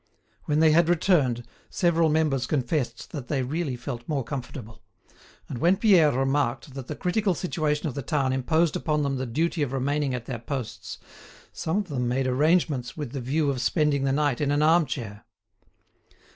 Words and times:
When 0.45 0.61
they 0.61 0.71
had 0.71 0.89
returned, 0.89 1.43
several 1.69 2.09
members 2.09 2.47
confessed 2.47 3.11
that 3.11 3.27
they 3.27 3.43
really 3.43 3.75
felt 3.75 4.09
more 4.09 4.23
comfortable; 4.23 4.81
and 5.47 5.59
when 5.59 5.77
Pierre 5.77 6.11
remarked 6.11 6.73
that 6.73 6.87
the 6.87 6.95
critical 6.95 7.35
situation 7.35 7.87
of 7.87 7.93
the 7.93 8.01
town 8.01 8.33
imposed 8.33 8.75
upon 8.75 9.03
them 9.03 9.17
the 9.17 9.27
duty 9.27 9.61
of 9.61 9.73
remaining 9.73 10.15
at 10.15 10.25
their 10.25 10.39
posts, 10.39 10.97
some 11.53 11.77
of 11.77 11.87
them 11.89 12.07
made 12.07 12.25
arrangements 12.25 12.97
with 12.97 13.11
the 13.11 13.21
view 13.21 13.51
of 13.51 13.61
spending 13.61 14.03
the 14.03 14.11
night 14.11 14.41
in 14.41 14.49
an 14.49 14.63
arm 14.63 14.87
chair. 14.87 15.23